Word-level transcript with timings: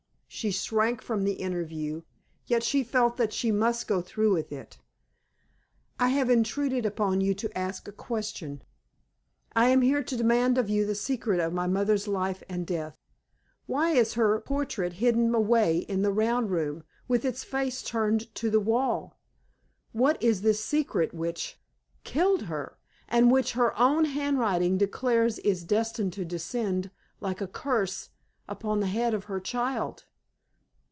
She 0.33 0.49
shrank 0.49 1.01
from 1.01 1.23
the 1.25 1.33
interview, 1.33 2.03
yet 2.47 2.63
she 2.63 2.83
felt 2.85 3.17
that 3.17 3.33
she 3.33 3.51
must 3.51 3.85
go 3.85 4.01
through 4.01 4.33
with 4.33 4.51
it 4.53 4.77
"I 5.99 6.07
have 6.07 6.29
intruded 6.29 6.83
upon 6.85 7.19
you 7.19 7.33
to 7.35 7.55
ask 7.55 7.85
you 7.85 7.91
a 7.91 7.95
question. 7.95 8.61
I 9.57 9.67
am 9.67 9.81
here 9.81 10.01
to 10.03 10.15
demand 10.15 10.57
of 10.57 10.69
you 10.69 10.85
the 10.85 10.95
secret 10.95 11.41
of 11.41 11.51
my 11.51 11.67
mother's 11.67 12.07
life 12.07 12.43
and 12.47 12.65
death. 12.65 12.95
Why 13.67 13.91
is 13.91 14.13
her 14.13 14.39
portrait 14.39 14.93
hidden 14.93 15.35
away 15.35 15.79
in 15.79 16.01
the 16.01 16.13
round 16.13 16.49
room, 16.49 16.85
with 17.09 17.25
its 17.25 17.43
face 17.43 17.83
turned 17.83 18.33
to 18.35 18.49
the 18.49 18.61
wall? 18.61 19.19
What 19.91 20.19
is 20.23 20.41
this 20.43 20.63
secret 20.63 21.13
which 21.13 21.59
killed 22.05 22.43
her, 22.43 22.77
and 23.09 23.29
which 23.31 23.51
her 23.51 23.77
own 23.77 24.05
handwriting 24.05 24.77
declares 24.77 25.39
is 25.39 25.65
destined 25.65 26.13
to 26.13 26.23
descend, 26.25 26.89
like 27.19 27.41
a 27.41 27.47
curse, 27.47 28.09
upon 28.47 28.79
the 28.79 28.87
head 28.87 29.13
of 29.13 29.25
her 29.25 29.41
child? 29.41 30.05